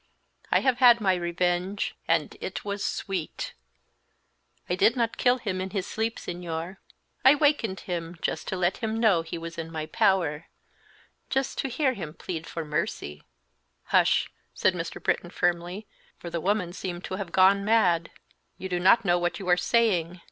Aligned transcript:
I 0.51 0.61
have 0.61 0.79
had 0.79 0.99
my 0.99 1.13
revenge, 1.13 1.93
and 2.07 2.35
it 2.41 2.65
was 2.65 2.83
sweet! 2.83 3.53
I 4.67 4.73
did 4.73 4.95
not 4.95 5.15
kill 5.15 5.37
him 5.37 5.61
in 5.61 5.69
his 5.69 5.85
sleep, 5.85 6.17
Señor; 6.17 6.77
I 7.23 7.35
wakened 7.35 7.81
him, 7.81 8.17
just 8.19 8.47
to 8.47 8.55
let 8.57 8.77
him 8.77 8.99
know 8.99 9.21
he 9.21 9.37
was 9.37 9.59
in 9.59 9.71
my 9.71 9.85
power, 9.85 10.47
just 11.29 11.59
to 11.59 11.67
hear 11.67 11.93
him 11.93 12.15
plead 12.15 12.47
for 12.47 12.65
mercy" 12.65 13.21
"Hush!" 13.93 14.31
said 14.55 14.73
Mr. 14.73 14.99
Britton, 14.99 15.29
firmly, 15.29 15.85
for 16.17 16.31
the 16.31 16.41
woman 16.41 16.73
seemed 16.73 17.03
to 17.03 17.17
have 17.17 17.31
gone 17.31 17.63
mad. 17.63 18.09
"You 18.57 18.69
do 18.69 18.79
not 18.79 19.05
know 19.05 19.19
what 19.19 19.37
you 19.37 19.47
are 19.49 19.55
saying. 19.55 20.19